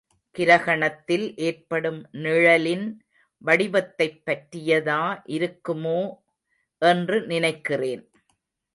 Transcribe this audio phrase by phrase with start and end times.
[0.35, 2.85] கிரகணத்தில் ஏற்படும் நிழலின்
[3.41, 5.01] வடிவத்தைப் பற்றியதா
[5.27, 5.99] இருக்குமோ
[6.81, 8.03] என்று நினைக்கிறேன்.